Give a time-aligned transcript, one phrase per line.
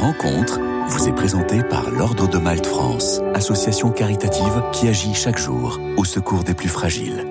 [0.00, 5.78] rencontre vous est présentée par l'Ordre de Malte France, association caritative qui agit chaque jour
[5.96, 7.26] au secours des plus fragiles.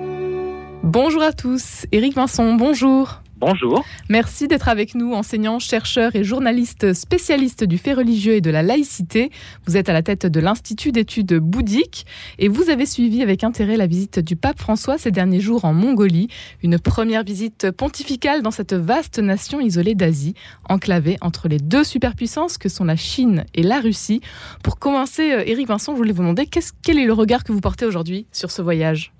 [0.82, 3.19] Bonjour à tous, Éric Vincent, bonjour.
[3.40, 3.86] Bonjour.
[4.10, 8.62] Merci d'être avec nous, enseignant, chercheur et journaliste spécialiste du fait religieux et de la
[8.62, 9.30] laïcité.
[9.66, 12.04] Vous êtes à la tête de l'Institut d'études bouddhiques
[12.38, 15.72] et vous avez suivi avec intérêt la visite du pape François ces derniers jours en
[15.72, 16.28] Mongolie,
[16.62, 20.34] une première visite pontificale dans cette vaste nation isolée d'Asie,
[20.68, 24.20] enclavée entre les deux superpuissances que sont la Chine et la Russie.
[24.62, 27.62] Pour commencer, euh, Éric Vincent, je voulais vous demander quel est le regard que vous
[27.62, 29.12] portez aujourd'hui sur ce voyage?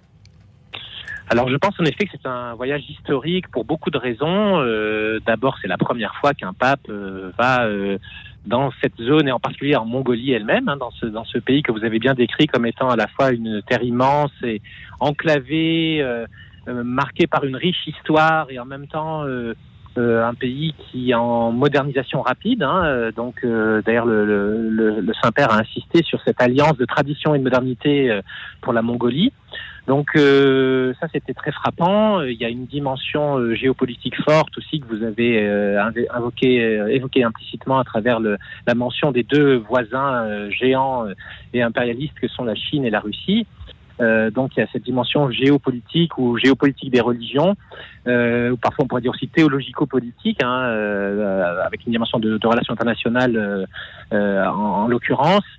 [1.30, 4.58] Alors je pense en effet que c'est un voyage historique pour beaucoup de raisons.
[4.58, 7.98] Euh, D'abord, c'est la première fois qu'un pape euh, va euh,
[8.46, 11.62] dans cette zone et en particulier en Mongolie elle-même, hein, dans, ce, dans ce pays
[11.62, 14.60] que vous avez bien décrit comme étant à la fois une terre immense et
[14.98, 16.04] enclavée,
[16.66, 19.24] marquée par une riche histoire et en même temps
[19.96, 22.62] un pays qui est en modernisation rapide.
[22.62, 23.44] Hein, donc
[23.84, 28.20] d'ailleurs le, le, le Saint-Père a insisté sur cette alliance de tradition et de modernité
[28.62, 29.32] pour la Mongolie.
[29.90, 32.22] Donc euh, ça c'était très frappant.
[32.22, 35.82] Il y a une dimension euh, géopolitique forte aussi que vous avez euh,
[36.14, 41.06] invoqué, évoqué implicitement à travers le, la mention des deux voisins géants
[41.52, 43.48] et impérialistes que sont la Chine et la Russie.
[44.38, 47.56] donc il y a cette dimension géopolitique ou géopolitique des religions,
[48.06, 50.60] ou parfois on pourrait dire aussi théologico-politique, hein,
[51.66, 53.66] avec une dimension de, de relations internationales
[54.12, 55.50] en l'occurrence.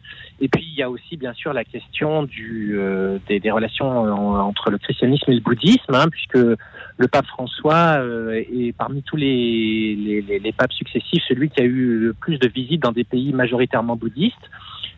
[0.44, 4.72] Et puis il y a aussi bien sûr la question euh, des, relations euh, entre
[4.72, 10.24] le christianisme et le bouddhisme, hein, puisque le pape François euh, est parmi tous les,
[10.44, 13.96] les, papes successifs celui qui a eu le plus de visites dans des pays majoritairement
[13.96, 14.50] bouddhistes.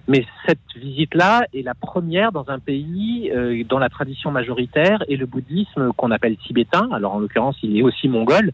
[0.08, 3.32] Mais cette visite-là est la première dans un pays
[3.70, 6.90] dont la tradition majoritaire est le bouddhisme qu'on appelle tibétain.
[6.92, 8.52] Alors en l'occurrence, il est aussi mongol,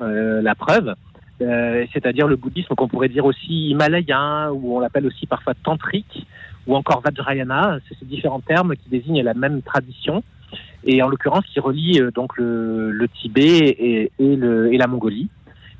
[0.00, 0.94] la preuve.
[1.42, 6.26] Euh, c'est-à-dire le bouddhisme qu'on pourrait dire aussi himalayen, ou on l'appelle aussi parfois tantrique,
[6.66, 10.22] ou encore vajrayana, c'est ces différents termes qui désignent la même tradition,
[10.84, 15.28] et en l'occurrence qui relie euh, donc le, Tibet et, la Mongolie.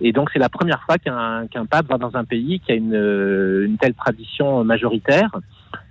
[0.00, 2.94] Et donc c'est la première fois qu'un pape va dans un pays qui a une,
[2.94, 5.30] euh, telle tradition majoritaire,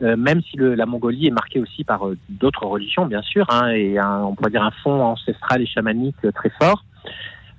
[0.02, 4.36] même si la Mongolie est marquée aussi par d'autres religions, bien sûr, hein, et on
[4.36, 6.84] pourrait dire un fond ancestral et chamanique très fort.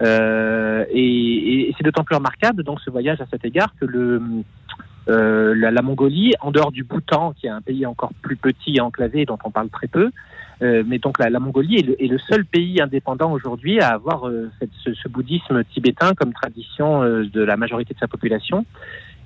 [0.03, 3.87] Euh, et, c'est d'autant plus remarquable donc ce voyage à cet égard que
[5.09, 8.81] euh, la, Mongolie, en dehors du Bhoutan, qui est un pays encore plus petit et
[8.81, 10.11] enclavé dont on parle très peu,
[10.63, 14.29] euh, mais donc la, Mongolie est le, seul pays indépendant aujourd'hui à avoir
[14.85, 18.65] ce, bouddhisme tibétain comme tradition de la majorité de sa population.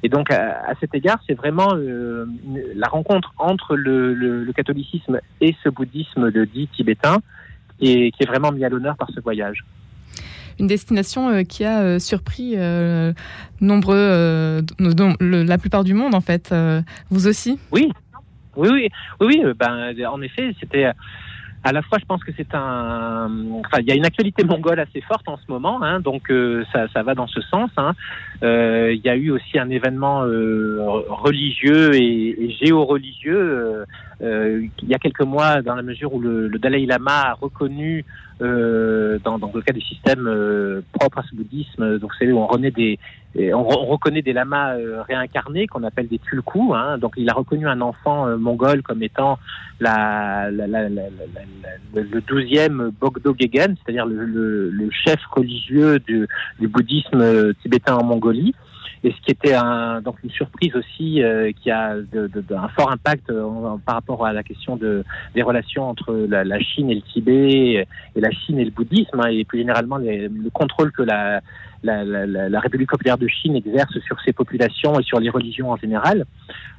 [0.02, 6.30] Et donc à, cet égard, c'est vraiment la rencontre entre le, catholicisme et ce bouddhisme
[6.30, 7.18] de dit tibétain
[7.78, 9.64] qui est vraiment mis à l'honneur par ce voyage
[10.58, 13.12] une destination euh, qui a euh, surpris euh,
[13.60, 16.54] nombreux, la plupart du monde en fait.
[17.10, 17.58] vous aussi?
[17.70, 17.90] Oui,
[18.56, 18.88] oui, oui,
[19.20, 20.90] oui, ben, en effet, c'était
[21.64, 23.28] à la fois, je pense que c'est un.
[23.64, 26.32] Enfin, il y a une actualité mongole assez forte en ce moment, hein, donc
[26.72, 27.70] ça, ça, va dans ce sens.
[27.76, 27.94] Hein.
[28.42, 33.84] Il y a eu aussi un événement religieux et, et géo-religieux
[34.20, 38.04] il y a quelques mois, dans la mesure où le, le Dalai Lama a reconnu
[38.42, 42.38] euh, dans, dans, le cas des systèmes euh, propres à ce bouddhisme, donc c'est où
[42.38, 42.98] on, renaît des,
[43.34, 46.74] on, on, reconnaît des lamas euh, réincarnés qu'on appelle des tulku.
[46.74, 49.38] Hein, donc il a reconnu un enfant mongol comme étant
[49.80, 50.88] la, la, la,
[51.94, 56.28] le douzième Bogdo Gegen, c'est-à-dire le, le, le, chef religieux du,
[56.60, 58.54] du bouddhisme tibétain en Mongolie
[59.06, 59.54] et ce qui était
[60.02, 64.42] donc une surprise aussi euh, qui a un fort impact euh, par rapport à la
[64.42, 67.86] question de, des relations entre la, Chine et le Tibet
[68.16, 71.40] et la Chine et le bouddhisme hein, et plus généralement le contrôle que la,
[72.58, 76.24] République populaire de Chine exerce sur ses populations et sur les religions en général.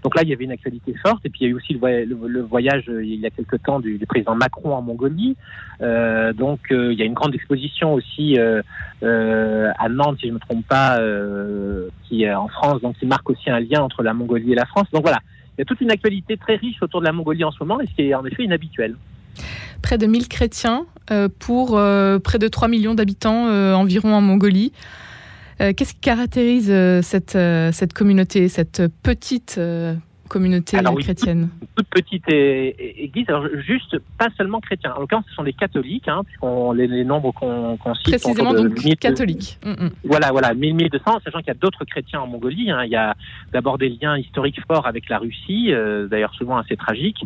[0.04, 1.26] Donc là, il y avait une actualité forte.
[1.26, 3.80] Et puis, il y a eu aussi le, voyage, euh, il y a quelque temps,
[3.80, 5.38] du, président Macron en Mongolie.
[5.80, 10.68] Donc, il y a une grande exposition aussi à Nantes, si je ne me trompe
[10.68, 11.00] pas,
[12.08, 14.88] qui en France, donc qui marque aussi un lien entre la Mongolie et la France.
[14.92, 15.20] Donc voilà,
[15.58, 17.80] il y a toute une actualité très riche autour de la Mongolie en ce moment,
[17.80, 18.96] et ce qui est en effet inhabituel
[19.82, 24.22] près de 1000 chrétiens euh, pour euh, près de 3 millions d'habitants euh, environ en
[24.22, 24.72] Mongolie.
[25.60, 26.72] Qu'est-ce qui caractérise
[27.02, 27.36] cette,
[27.72, 29.60] cette communauté, cette petite
[30.28, 34.94] communauté chrétienne toute, petite église, alors juste pas seulement chrétien.
[34.96, 39.60] En l'occurrence, ce sont les catholiques, hein, puisqu'on les, nombres qu'on cite précisément donc catholiques.
[39.64, 39.92] Mm, mm.
[40.04, 42.72] Voilà, voilà, 1200, sachant qu'il y a d'autres chrétiens en Mongolie.
[42.72, 42.84] Hein.
[42.86, 43.16] Il y a
[43.54, 47.22] d'abord des liens historiques forts avec la Russie, euh, d'ailleurs souvent assez tragiques,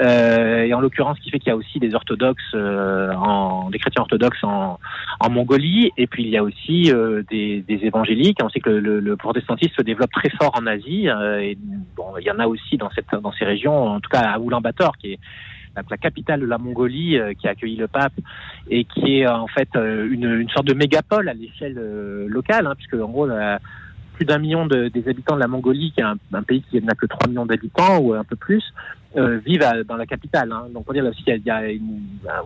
[0.00, 3.70] euh, et en l'occurrence, ce qui fait qu'il y a aussi des orthodoxes, euh, en,
[3.70, 4.78] des chrétiens orthodoxes en,
[5.20, 6.92] en Mongolie, et puis il y a aussi
[7.30, 8.38] des, des, évangéliques.
[8.42, 11.58] On sait que le, le, protestantisme se développe très fort en Asie, et
[11.96, 14.38] bon, il y en a aussi dans cette dans ces régions, en tout cas à
[14.38, 15.18] Ulaanbaatar, qui est
[15.90, 18.14] la, capitale de la Mongolie, euh, qui a accueilli le pape
[18.70, 22.74] et qui est en fait euh, une, sorte de mégapole à l'échelle euh, locale, hein,
[22.76, 23.28] puisque en gros
[24.14, 26.94] plus d'un million de, des habitants de la Mongolie, qui est un, pays qui n'a
[26.94, 28.72] que 3 millions d'habitants ou un peu plus,
[29.14, 30.52] vivent dans la capitale.
[30.52, 30.68] Hein.
[30.72, 31.62] Donc on dire aussi qu'il y a,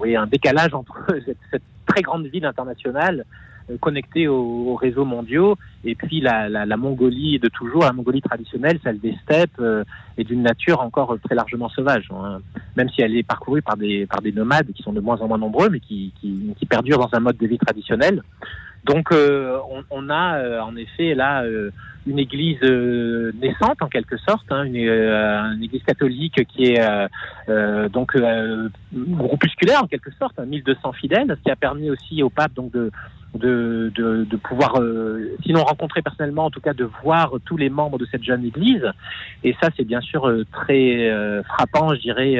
[0.00, 5.56] oui, un décalage entre cette, très grande ville internationale euh, connectés aux, réseaux mondiaux.
[5.84, 9.84] Et puis la, la, la, Mongolie de toujours, la Mongolie traditionnelle, celle des steppes, euh,
[10.18, 12.08] est d'une nature encore très largement sauvage.
[12.10, 12.40] Hein.
[12.76, 15.28] Même si elle est parcourue par des, par des nomades qui sont de moins en
[15.28, 18.22] moins nombreux, mais qui, qui, qui perdurent dans un mode de vie traditionnel.
[18.84, 21.44] Donc euh, on, on, a en effet là
[22.06, 27.08] une église naissante en quelque sorte, hein, une, une, église catholique qui est
[27.92, 28.16] donc
[28.90, 32.72] groupusculaire en quelque sorte, 1200 hein, fidèles, ce qui a permis aussi au pape donc
[32.72, 32.90] de
[33.34, 37.70] de, de, de pouvoir, euh, sinon rencontrer personnellement, en tout cas de voir tous les
[37.70, 38.86] membres de cette jeune Église.
[39.44, 42.38] Et ça, c'est bien sûr euh, très euh, frappant, je dirais,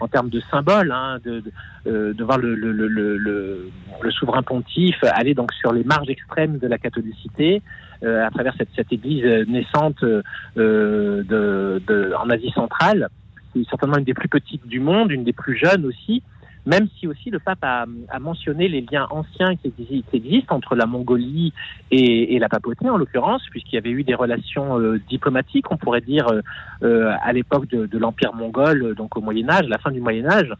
[0.00, 1.42] en termes de symbole, hein, de,
[1.86, 6.66] de, voir le, le, le, le, souverain pontife aller donc sur les marges extrêmes de
[6.66, 7.62] la catholicité.
[8.04, 13.08] à travers cette, cette église naissante de, de, en Asie centrale,
[13.52, 16.22] qui certainement une des plus petites du monde, une des plus jeunes aussi,
[16.66, 19.72] même si aussi le pape a, a mentionné les liens anciens qui,
[20.12, 21.52] existent entre la Mongolie
[21.90, 25.76] et, et la papauté, en l'occurrence, puisqu'il y avait eu des relations euh, diplomatiques, on
[25.76, 26.40] pourrait dire, euh,
[26.82, 30.30] euh à l'époque de, de l'Empire mongol, donc au Moyen Âge, la fin du Moyen
[30.30, 30.52] Âge.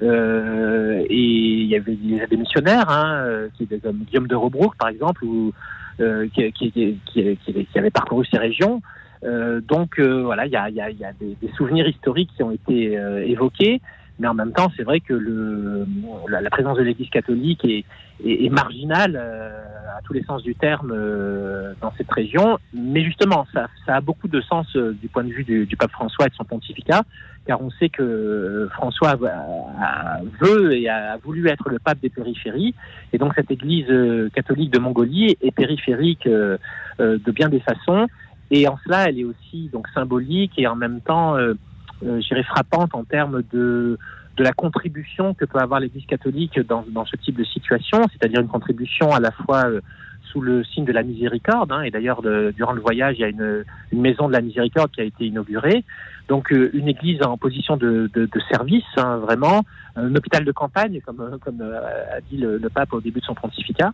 [0.00, 5.24] Euh, et il y avait des missionnaires, hein, qui, comme Guillaume de Robrook, par exemple,
[5.24, 5.52] ou,
[6.32, 8.80] qui, qui, qui, qui, avait parcouru ces régions.
[9.66, 12.52] donc voilà, il y a, y a, y a des, des, souvenirs historiques qui ont
[12.52, 12.92] été
[13.26, 13.80] évoqués.
[14.18, 15.86] Mais en même temps, c'est vrai que le,
[16.28, 17.84] la, présence de l'Église catholique est,
[18.24, 19.50] est, est marginale euh,
[19.96, 22.58] à tous les sens du terme euh, dans cette région.
[22.74, 25.76] Mais justement, ça, ça a beaucoup de sens euh, du point de vue du, du,
[25.76, 27.02] pape François et de son pontificat,
[27.46, 32.74] car on sait que François a, veut et a voulu être le pape des périphéries.
[33.12, 33.86] Et donc cette Église
[34.34, 38.06] catholique de Mongolie est périphérique de bien des façons.
[38.50, 41.36] Et en cela, elle est aussi donc symbolique et en même temps
[42.04, 43.98] euh, frappante en termes de
[44.36, 48.40] de la contribution que peut avoir l'Église catholique dans, dans ce type de situation, c'est-à-dire
[48.40, 49.80] une contribution à la fois euh,
[50.30, 51.72] sous le signe de la miséricorde.
[51.72, 52.22] Hein, et d'ailleurs,
[52.54, 55.26] durant le voyage, il y a une, une, maison de la miséricorde qui a été
[55.26, 55.84] inaugurée.
[56.28, 59.64] Donc, euh, une église en position de, de, de service, hein, vraiment,
[59.96, 63.34] un hôpital de campagne, comme, comme a dit le, le, pape au début de son
[63.34, 63.92] pontificat.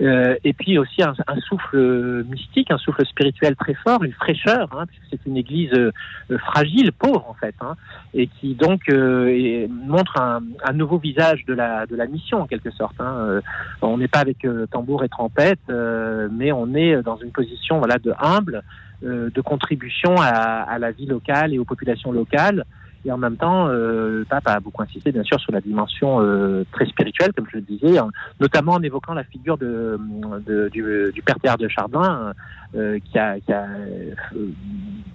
[0.00, 4.68] Euh, et puis aussi un, un, souffle mystique, un souffle spirituel très fort, une fraîcheur,
[4.72, 5.92] hein, puisque c'est une église euh,
[6.38, 7.74] fragile, pauvre en fait, hein,
[8.14, 12.46] et qui donc euh, montre un, un, nouveau visage de la, de la mission en
[12.46, 12.94] quelque sorte.
[13.00, 13.16] Hein.
[13.18, 13.40] Euh,
[13.82, 18.12] on n'est pas avec tambour et trompette, mais on est dans une position voilà de
[18.20, 18.62] humble,
[19.02, 22.64] de contribution à, à, la vie locale et aux populations locales.
[23.04, 26.20] Et en même temps, euh, le pape a beaucoup insisté, bien sûr, sur la dimension
[26.20, 27.98] euh, très spirituelle, comme je le disais,
[28.40, 29.98] notamment en évoquant la figure de,
[30.46, 32.32] de du, du, père Théard de Chardin,
[32.74, 34.48] euh, qui a, qui a euh,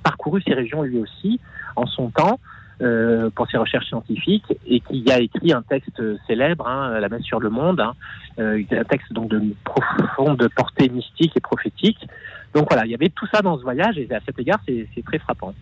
[0.01, 1.39] parcouru ces régions lui aussi
[1.75, 2.39] en son temps.
[2.81, 7.21] Euh, pour ses recherches scientifiques et qui a écrit un texte célèbre, hein, La messe
[7.21, 7.93] sur le monde, hein,
[8.39, 11.99] euh, un texte donc de profonde portée mystique et prophétique.
[12.55, 15.05] Donc voilà, il y avait tout ça dans ce voyage et à cet égard, c'est
[15.05, 15.53] très frappant.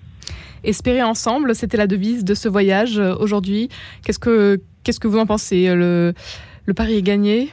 [0.63, 3.67] Espérer ensemble, c'était la devise de ce voyage euh, aujourd'hui.
[4.03, 5.67] Qu'est-ce que, qu'est-ce que vous en pensez?
[5.75, 6.13] Le,
[6.65, 7.49] le pari est gagné?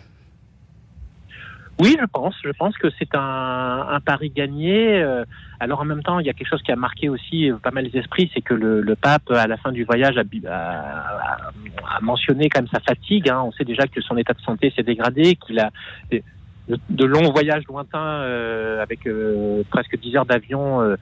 [1.80, 2.34] Oui, je pense.
[2.44, 5.00] Je pense que c'est un, un, pari gagné.
[5.00, 5.24] Euh,
[5.60, 7.70] alors en même temps, il y a quelque chose qui a marqué aussi euh, pas
[7.70, 11.50] mal les esprits, c'est que le, le, pape, à la fin du voyage, a, a,
[11.96, 13.28] a mentionné quand même sa fatigue.
[13.28, 13.42] Hein.
[13.44, 15.70] On sait déjà que son état de santé s'est dégradé, qu'il a
[16.88, 20.96] de, longs voyages lointains euh, avec euh, presque 10 heures d'avion euh,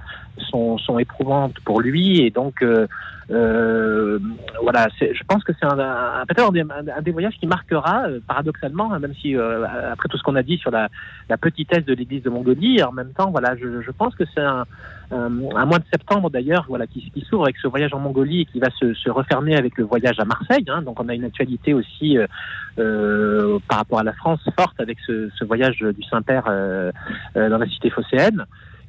[0.50, 2.87] sont, sont, éprouvantes pour lui et donc euh,
[3.28, 9.14] voilà je pense que c'est un, un, un, des voyages qui marquera paradoxalement hein, même
[9.14, 10.88] si après tout ce qu'on a dit sur la,
[11.28, 14.42] la petitesse de l'église de Mongolie en même temps voilà je, je pense que c'est
[14.42, 14.64] un,
[15.11, 18.61] un, mois de septembre d'ailleurs voilà qui, s'ouvre avec ce voyage en Mongolie et qui
[18.61, 21.75] va se, se refermer avec le voyage à Marseille hein, donc on a une actualité
[21.75, 22.18] aussi
[22.76, 26.92] par rapport à la France forte avec ce, ce voyage du Saint-Père euh,
[27.37, 28.45] euh, dans la cité phocéenne.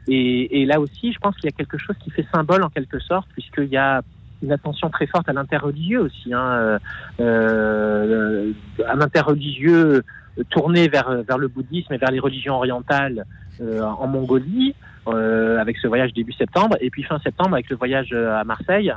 [0.08, 2.70] Et, et là aussi, je pense qu'il y a quelque chose qui fait symbole en
[2.70, 4.02] quelque sorte, puisqu'il y a
[4.44, 6.80] une attention très forte à l'interreligieux aussi, hein, euh,
[7.20, 8.52] euh,
[8.88, 10.04] un interreligieux
[10.50, 13.26] tourné vers, vers le bouddhisme et vers les religions orientales
[13.60, 14.76] euh, en Mongolie,
[15.08, 18.94] euh, avec ce voyage début septembre, et puis fin septembre avec le voyage à Marseille,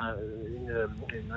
[0.68, 1.35] une, une,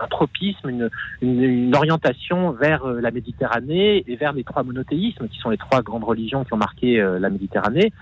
[0.00, 5.50] un, tropisme, une, une, orientation vers la Méditerranée et vers les trois monothéismes, qui sont
[5.50, 7.92] les trois grandes religions qui ont marqué la Méditerranée.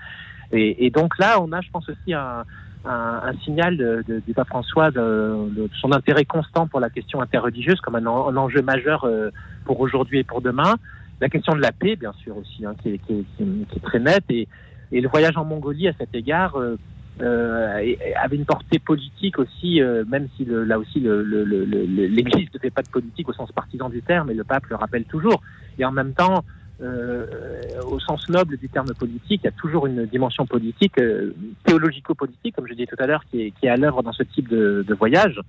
[0.51, 2.43] Et donc là, on a, je pense aussi, un,
[2.85, 6.89] un, un signal de, de, du pape François de, de, son intérêt constant pour la
[6.89, 9.29] question interreligieuse comme un, enjeu majeur euh,
[9.65, 10.75] pour aujourd'hui et pour demain.
[11.21, 13.79] La question de la paix, bien sûr aussi, hein, qui, est, qui, est, qui, est,
[13.83, 14.25] très nette.
[14.29, 14.47] Et,
[14.91, 16.77] et, le voyage en Mongolie, à cet égard, euh,
[17.21, 22.71] euh, avait une portée politique aussi, euh, même si le, là aussi l'Église ne fait
[22.71, 25.41] pas de politique au sens partisan du terme, et le pape le rappelle toujours.
[25.77, 26.43] Et en même temps,
[26.81, 31.33] au sens noble du terme politique, il y a toujours une dimension politique, euh,
[31.65, 34.49] théologico-politique, comme je disais tout à l'heure, qui qui est à l'œuvre dans ce type
[34.49, 35.39] de, de voyage.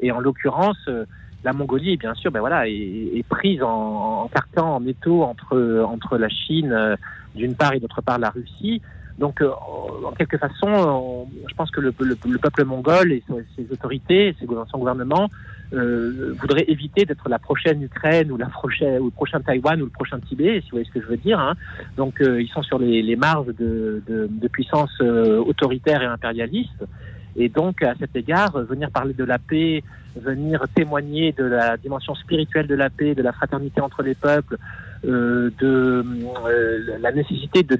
[0.00, 1.04] Et en l'occurrence, euh,
[1.44, 5.84] la Mongolie, bien sûr, ben voilà, est, est prise en, en carcan, en étau entre,
[5.86, 6.96] entre la Chine euh,
[7.34, 8.82] d'une part et d'autre part la Russie.
[9.18, 9.50] Donc, euh,
[10.04, 13.22] en quelque façon, on, je pense que le, le, le, peuple mongol et
[13.56, 15.28] ses autorités, ses, son gouvernement,
[15.72, 19.84] euh, voudraient éviter d'être la prochaine Ukraine ou la prochaine ou le prochain Taïwan ou
[19.84, 21.38] le prochain Tibet, si vous voyez ce que je veux dire.
[21.38, 21.54] Hein.
[21.96, 26.06] Donc, euh, ils sont sur les, les marges de, de, de puissance euh, autoritaire et
[26.06, 26.84] impérialiste.
[27.36, 29.84] Et donc, à cet égard, venir parler de la paix,
[30.16, 34.56] venir témoigner de la dimension spirituelle de la paix, de la fraternité entre les peuples,
[35.06, 36.04] euh, de
[36.44, 37.78] euh, la nécessité de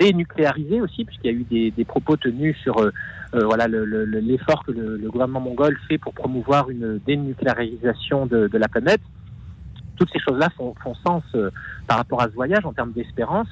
[0.00, 2.90] dénucléariser aussi, puisqu'il y a eu des, des propos tenus sur euh,
[3.32, 8.58] voilà l'effort le, que le, le, gouvernement mongol fait pour promouvoir une dénucléarisation de, de
[8.58, 9.00] la planète.
[9.96, 11.22] Toutes ces choses-là font, font, sens
[11.86, 13.48] par rapport à ce voyage en termes d'espérance.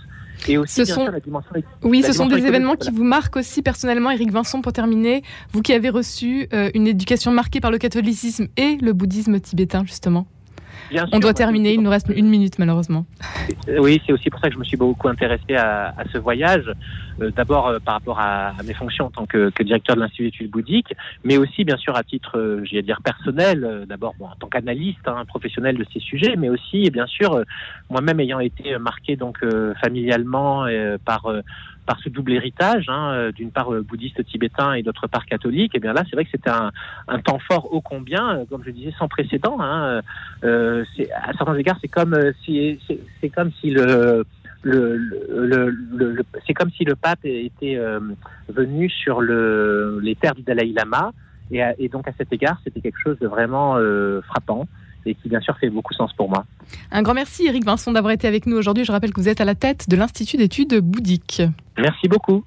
[0.49, 1.05] Et aussi, ce sont...
[1.05, 1.51] sûr, la dimension,
[1.85, 5.23] oui, la ce sont des événements qui vous marquent aussi personnellement, Éric Vincent, pour terminer.
[5.53, 10.27] Vous qui avez reçu une éducation marquée par le catholicisme et le bouddhisme tibétain, justement.
[10.91, 13.07] Bien On sûr, doit terminer, il nous reste une minute malheureusement.
[13.79, 16.71] Oui, c'est aussi pour ça que je me suis beaucoup intéressé à, à ce voyage.
[17.21, 20.01] Euh, D'abord euh, par rapport à, à, mes fonctions en tant que, que directeur de
[20.01, 24.15] l'Institut d'études bouddhiques, mais aussi bien sûr à titre, euh, j'allais dire personnel, euh, d'abord
[24.19, 27.45] bon, en tant qu'analyste, hein, professionnel de ces sujets, mais aussi et bien sûr euh,
[27.91, 29.39] moi-même ayant été marqué donc
[29.81, 30.67] familialement
[31.05, 31.27] par
[31.87, 35.93] par ce double héritage, hein, d'une part bouddhiste tibétain et d'autre part catholique, et bien
[35.93, 36.71] là, c'est vrai que c'était un,
[37.09, 39.59] un, temps fort ô combien, comme je disais, sans précédent.
[39.61, 40.01] Hein,
[40.45, 42.79] euh, à certains égards, c'est comme si
[43.21, 44.25] c'est comme si le
[44.63, 48.01] le, le, le, c'est comme si le pape était euh,
[48.49, 51.13] venu sur le, les terres du Dalai Lama,
[51.51, 54.67] et, et donc à cet égard, c'était quelque chose de vraiment euh, frappant
[55.07, 56.45] et qui bien sûr fait beaucoup sens pour moi.
[56.91, 58.85] Un grand merci Eric Vincent d'avoir été avec nous aujourd'hui.
[58.85, 61.43] Je rappelle que vous êtes à la tête de l'Institut d'études bouddhiques.
[61.79, 62.45] Merci beaucoup.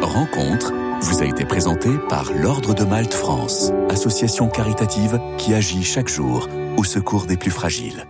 [0.00, 6.08] Rencontre vous a été présenté par l'Ordre de Malte France, association caritative qui agit chaque
[6.08, 8.06] jour au secours des plus fragiles.